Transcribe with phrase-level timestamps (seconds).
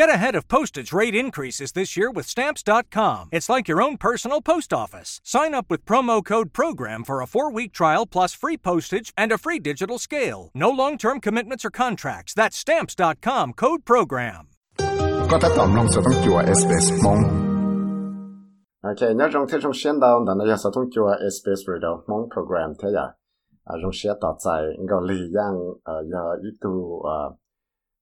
[0.00, 3.30] Get ahead of postage rate increases this year with Stamps.com.
[3.32, 5.22] It's like your own personal post office.
[5.24, 9.32] Sign up with promo code PROGRAM for a four week trial plus free postage and
[9.32, 10.50] a free digital scale.
[10.54, 12.34] No long term commitments or contracts.
[12.34, 14.42] That's Stamps.com code PROGRAM.
[15.30, 17.18] ก็ถ้าตอมลงสต้องจัว SBS มง
[18.82, 22.98] โอเคเนี่ยจงเทจงเชียนดาวแต่เนี่ยสต้องจัว SBS Radio มงโปรแกรมเทีย
[23.66, 24.46] อ่าจงเชียต่อใจ
[24.90, 25.54] ก็ลีย่าง
[25.84, 26.72] เอ่อยาอีตู
[27.06, 27.28] อ่าอ่าตุกเกิดมงเอ่อ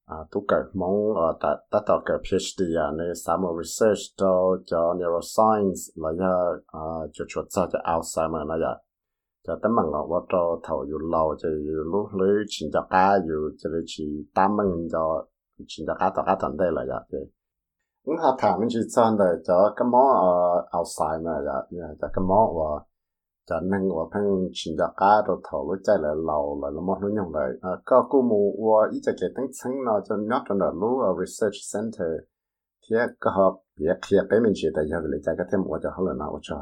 [0.09, 4.01] à tôi cả mong ờ, ở ta ta tạo cái PhD à này some research
[4.17, 6.35] cho cho neuroscience là giờ
[6.67, 8.73] à cho cho cho cho Alzheimer là giờ
[9.47, 12.87] cho tất bằng ngọc vào cho thầu dù lâu cho dù lúc lưới chỉ cho
[12.89, 14.03] cá, dù cho lưới chỉ
[14.35, 15.25] tám mươi cho
[15.67, 17.17] chỉ cho cá tạo cá toàn đây là giờ thì
[18.05, 21.65] cũng học thằng mình chỉ chọn để cho cái món ở ờ, Alzheimer dạ, là
[21.99, 22.83] giờ cái món và
[23.49, 26.81] cho nên và phân chỉ là cả đồ thầu lúc chạy lại lâu lại là
[26.87, 27.49] mỏ nó nhung lại
[27.85, 31.59] có cô mù và ít cái tính chân nó cho nhớ cho nó lú research
[31.73, 32.11] center
[32.83, 35.89] thì cái học, biết khi cái mình chỉ để cho cái cái thêm một cho
[35.95, 36.57] họ là nào cho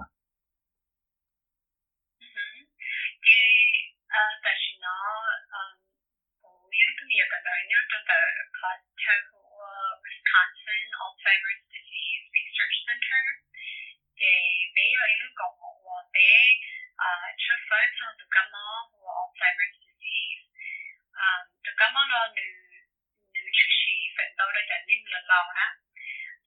[11.03, 13.25] Alzheimer's Disease Research Center.
[14.19, 14.33] Thì
[14.75, 15.51] bây giờ lúc còn
[15.85, 16.31] một bé
[17.43, 20.43] chắc phải trong từ cái mỏ của Alzheimer's Disease.
[21.63, 22.49] Từ cái mỏ nó nữ
[23.33, 24.49] nữ chủ sĩ phần đầu
[25.17, 25.67] lần lâu nè.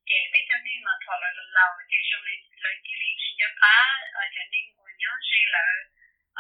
[0.09, 3.29] chị biết cho nên mà thọ lần lâu chị trong này lời kia lý chỉ
[3.39, 3.77] nhớ phá
[4.21, 5.65] ở cho nên của nhớ gì là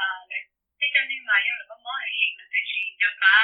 [0.02, 0.06] ờ,
[0.78, 3.38] biết cho nên mà yêu là có mỏ hiện là cái gì, nhớ phá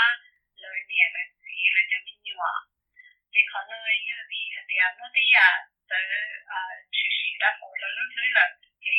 [0.63, 2.53] lời nhẹ là gì là cho nên nhỏ
[3.33, 5.51] chị có nơi như vì thì em nói thế à
[5.91, 6.05] tới
[6.97, 8.45] chủ sĩ đã hỗ là lúc dưới là
[8.85, 8.97] thì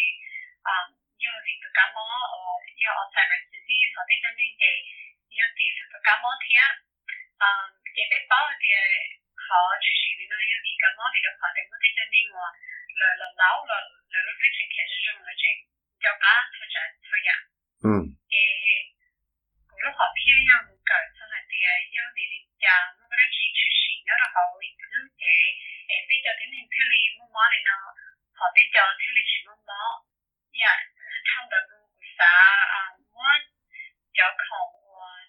[1.21, 2.43] như vì cái cá mó ở
[2.79, 4.71] như Alzheimer's disease họ biết cho nên thì
[5.35, 6.69] như thì cái cá mó thì á
[7.95, 8.69] thì biết bao thì
[9.47, 10.25] họ chủ sĩ vì
[10.87, 12.47] nó cá mó thì nó họ để mất cho nên mà
[12.99, 13.77] là là lão là
[14.13, 15.55] là lúc dưới chuyện kia trong là chuyện
[16.03, 17.37] cho cá thôi trả thôi à
[18.31, 18.43] thì
[19.83, 21.59] lúc họ phía nhau một cái xong rồi thì
[21.93, 24.41] như vì lý do nó có chỉ chủ sĩ nó là họ
[24.95, 25.09] lúc
[25.89, 27.77] để bây giờ đến mình thay mua mỏ này nó
[28.39, 29.83] họ bây giờ thay li chỉ mua mỏ
[30.61, 30.75] ya
[31.27, 31.59] trong đó
[32.17, 32.33] xã
[32.79, 32.83] à
[33.13, 33.31] mua
[34.17, 34.73] cho không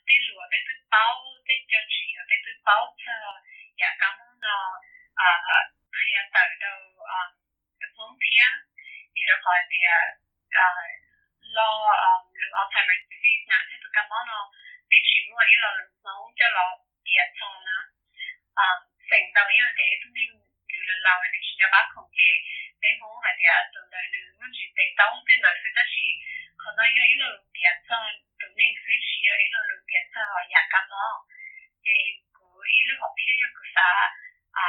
[0.07, 1.15] để lúa để tôi bao
[1.49, 4.35] để cho chị để tôi bao cho cảm ơn
[5.19, 5.61] nó à
[5.97, 6.81] khi tới đâu
[7.21, 7.23] à
[7.97, 8.51] phương thiên
[9.13, 9.97] thì đó gọi là
[10.51, 10.69] à
[11.57, 11.71] lo
[12.09, 14.41] ờ, lừa Alzheimer's disease nè, thế tôi cảm ơn nó
[14.91, 16.67] để chỉ mua ý là lừa sống cho lo
[17.07, 17.79] địa cho nó
[18.67, 18.69] à
[19.11, 20.31] thành tàu như thế tôi nên
[20.73, 22.31] lừa là lao này chỉ là bác không kể.
[22.83, 25.71] Để muốn là địa từ đời lừa muốn chỉ để tao không bên đời sự
[25.77, 26.07] tất chỉ
[26.61, 27.97] còn nói như ý là lừa biết cho
[28.41, 31.17] tự nhiên suy chỉ ý là lừa biết cho nhà cảm ơn
[31.85, 31.97] thì
[32.37, 32.47] cứ
[32.77, 33.91] ý là học phía cứ xã
[34.67, 34.69] à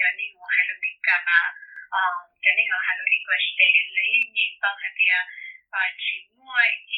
[0.16, 1.08] nên我还有那个
[1.92, 1.96] 啊，
[2.40, 3.62] cho nên我还有 English 的
[3.96, 4.00] 理
[4.32, 5.16] 念包系啲啊。
[5.66, 6.40] 啊，全部
[6.88, 6.94] 依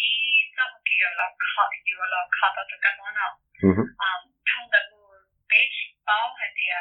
[0.55, 3.23] 都几有落靠，有落靠到做咁样咯。
[3.65, 4.05] 嗯哼啊，
[4.47, 4.95] 通常会
[5.49, 6.79] 俾钱包系啲啊，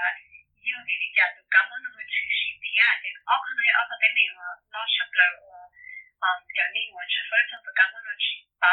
[0.62, 5.48] 要佢哋就做咁样去储薯片啊，即系我可能我个顶年我攞出嚟我，
[6.22, 8.30] 啊，就呢我出去就做咁样去储
[8.62, 8.66] 包。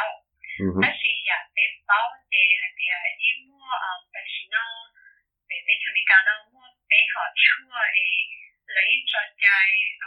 [0.55, 1.95] 嗯哼但是呀，俾包
[2.29, 4.59] 嘅系啲啊，因为啊，但是呢，
[5.49, 6.31] 俾俾佢哋讲到
[7.19, 7.75] 我俾学出诶，
[8.71, 8.79] 嚟
[9.11, 9.47] 再在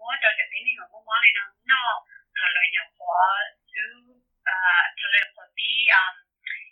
[0.00, 1.74] 我就就点呢个我冇你呢，那。
[2.36, 3.14] thời lợi nhập của
[3.72, 3.82] thứ
[4.98, 5.70] thời lợi của tí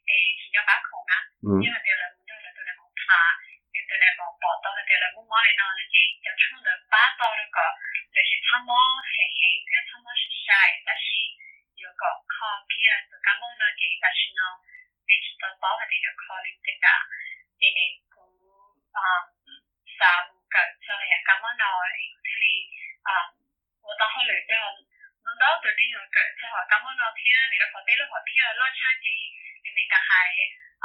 [0.07, 1.19] chỉ cho bác khổ á
[1.61, 3.25] nhưng mà điều là muốn đâu là tôi là một thà
[3.73, 6.33] nhưng tôi là một bỏ tao là điều là muốn nói nó là gì cho
[6.41, 7.67] chung được ba tao được có
[8.15, 8.83] để chỉ tham mô
[9.15, 11.07] hệ hệ cái tham mô是sai但是
[11.83, 12.03] 有个
[12.33, 12.37] 靠
[12.73, 14.47] kia từ cảm ơn nó chị但是nó
[15.07, 16.97] để chỉ tao bảo là điều có lý tất cả
[17.61, 17.96] thì cũng sao
[26.58, 29.18] họ cảm ơn họ thiên vì họ thấy là họ thiên lo cha chị.
[29.64, 30.30] Nên mình cả hai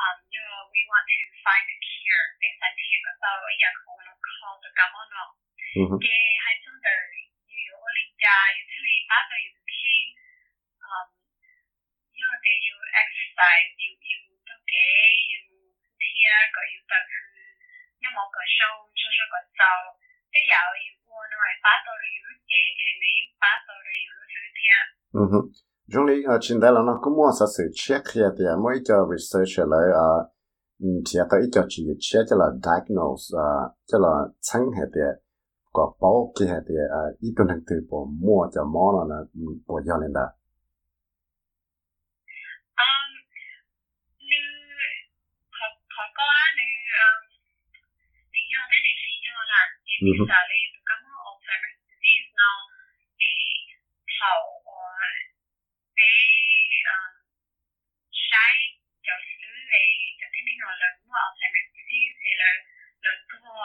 [0.06, 2.24] um you we want to find a cure.
[2.40, 5.26] Để sản thiên cái sau ấy giờ không nó call được cảm ơn họ.
[5.80, 7.00] Ừ cái hai chúng tôi
[7.66, 10.08] you only die you really bad or you king
[10.92, 11.08] um
[12.16, 15.42] you know that you exercise you you don't get you
[16.02, 17.00] thiên có you tự
[18.00, 19.80] nhưng mà có sâu sâu sâu có sâu.
[20.32, 24.14] Cái giờ you want to buy bad or you get the name bad or you
[24.30, 24.42] lose
[25.32, 25.40] hứ
[25.92, 28.94] chúng lý ở trên đây là nó cũng muốn sự check hiện thì mỗi cho
[29.12, 30.10] research lại à
[30.80, 33.50] ừ thì tới cho chỉ check cho là diagnose à
[33.86, 35.00] cho là chẳng hiện thì
[35.72, 39.16] có bảo kia hiện thì à ít tuần từ bộ mua cho món là
[39.66, 40.26] bộ cho nên đó
[42.86, 43.10] um
[44.30, 44.42] như
[45.58, 45.66] họ
[45.96, 46.26] họ có
[46.58, 46.68] như
[47.06, 47.20] um
[48.32, 50.24] như nhau thế này thì nhau là thì Ừ hứ.
[50.24, 52.52] bây giờ đi tụi cái món Alzheimer's disease nó
[53.18, 53.30] thì
[54.20, 54.44] hậu
[55.98, 56.14] để
[56.94, 57.12] um
[58.30, 58.54] sai
[59.06, 59.84] cho xử lý
[60.18, 62.50] cho đến những người lớn mua Alzheimer's disease hay là
[63.04, 63.64] lớn tua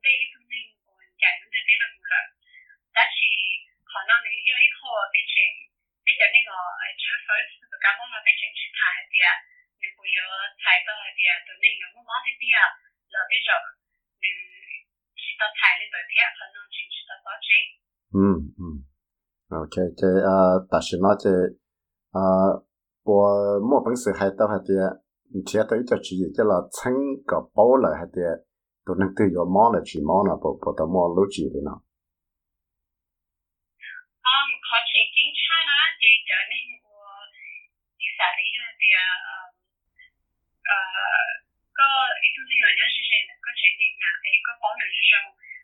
[0.02, 2.24] thứ ổn định cho nên ổn chạy đến cái là một lần
[2.96, 3.18] 但是
[3.90, 4.80] 可能你有一个
[5.12, 5.36] 比前，
[6.04, 7.28] 比就呢个诶出手
[7.60, 8.80] 就咁样啦，比前出太
[9.12, 9.28] 啲啊，
[9.80, 10.20] 你会有
[10.62, 12.60] 太多啲啊，对呢个冇冇啲啲啊，
[13.10, 13.50] 就比就
[14.22, 14.26] 你
[15.20, 17.48] 知道太呢度啲可能只知道多啲。
[18.16, 18.18] ừ
[18.60, 18.62] ừ
[19.62, 20.34] ok cái à
[20.70, 21.28] ta chỉ nói cái
[22.16, 22.22] à
[23.04, 23.12] bộ
[23.68, 24.60] mua bằng sự hay tao hay
[28.86, 29.06] thì chỉ tới cho chỉ cho là chẳng có bảo lại hay thì tụi nó
[29.16, 31.74] tự do món là chỉ món là bộ bộ tao mua lúc chỉ đi nó
[34.26, 35.40] 嗯，考前警察
[35.70, 35.72] 呢，
[36.02, 36.86] 就就呢个
[37.94, 39.00] 第三呢样啲啊，
[40.66, 45.14] 诶诶个呢种呢样嘢是先个前定啊，诶个保留之中，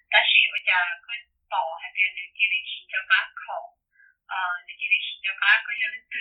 [0.06, 0.70] 但是我就
[1.02, 1.06] 个
[1.50, 3.42] 保系啲你叫你前就把考，
[4.30, 4.34] 诶
[4.66, 6.14] 你叫你前就把个样对，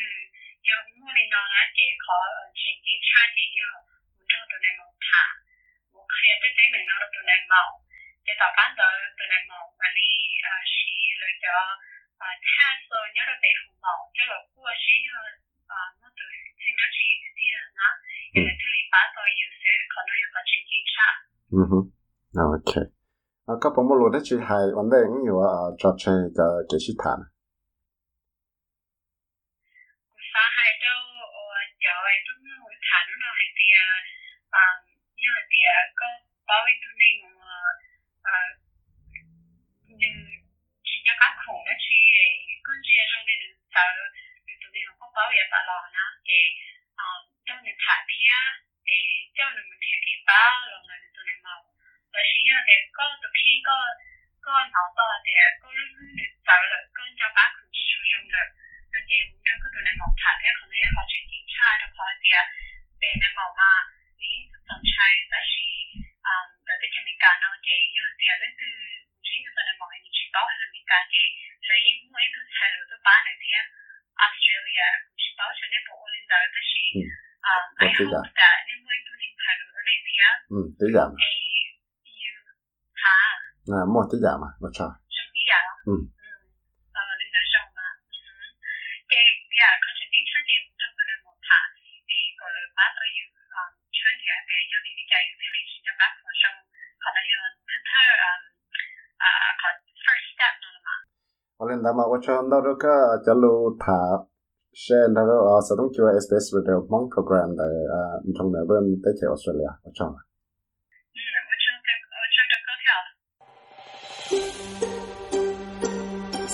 [0.66, 2.10] 有我哋呢咧嘅考
[2.58, 3.60] 前警察嘅要
[4.18, 5.30] 唔到到你冇查，
[6.15, 7.69] hay là tới tới mình nó được tụi này màu
[8.27, 10.09] cho tao phán tới tụi này màu mà đi
[10.73, 11.57] xí à, lựa cho
[12.27, 14.97] à, cha sơ nhớ được tệ hùng màu cho là cua xí
[15.79, 16.27] à, nó từ
[16.63, 17.63] sinh ra chi cái gì đó
[18.47, 18.73] là thứ ừ.
[18.75, 21.15] lý phá tôi dự sự còn nó yêu cầu trình chính ừ xác
[22.57, 22.73] ok.
[23.53, 26.79] À các bạn muốn nói chuyện hay vấn đề nhiều à trò chơi cái cái
[26.85, 27.23] gì thằng
[30.35, 31.03] phá hay đâu
[31.83, 33.67] chờ ấy tôi muốn thằng nó hay thì
[35.27, 36.09] như là thì à, có
[36.51, 37.59] bao nhiêu thứ này mà
[38.31, 38.37] à, à
[40.01, 40.11] như
[40.87, 42.25] chỉ cho các khổ nó chỉ là
[42.67, 43.87] con gì trong này nó sợ
[44.61, 46.41] tụi này không có bao giờ sợ lo nó để,
[47.05, 47.07] à,
[47.47, 48.35] trong này thả phía
[48.89, 48.99] để
[49.37, 51.61] trong này mình sẽ cái bao rồi là tụi này màu
[52.13, 53.77] và chỉ như là thì có tụi khi có
[54.47, 55.89] có nó to thì có lúc
[56.19, 58.49] này sợ là con cho bác cũng sử dụng được.
[58.93, 61.73] Rồi thì trong cái tụi này màu thả phía không nên họ chuyển chính trai
[61.81, 62.45] đó khỏi thì à,
[63.03, 63.73] để này màu mà
[64.67, 65.53] sunshine 다시
[66.03, 68.61] um 그렇게 미카노 게 요디알레트
[69.23, 71.15] 지나는 모양이 지도하니까 게
[71.67, 73.57] 레이 무에도 살로도 바네티야
[74.19, 76.15] Australia 지도하는 보고는
[76.51, 81.15] 다시 um I hope that in way to in Indonesia 음 뜨가
[83.67, 84.47] 아, 뭐 뜨가 마.
[84.63, 84.95] 맞죠.
[85.11, 85.55] 준비야.
[85.91, 86.07] 음.
[101.67, 102.95] olen dama ko chon da ro ka
[103.27, 103.99] chalu tha
[104.83, 107.65] she da ro a sa dong kiwa space radio mong program da
[107.99, 108.01] a
[108.37, 110.13] trong na ben te che australia ko chon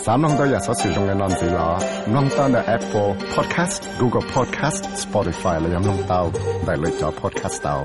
[0.05, 1.79] Sáng nông đó giờ sẽ sử dụng cái nón gì là
[2.15, 6.31] nông ta là Apple Podcast, Google Podcast, Spotify là giống nông tao,
[6.67, 7.85] đại lựa chọn podcast tao.